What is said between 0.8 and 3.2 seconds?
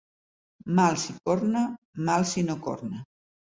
si corna, mal si no corna.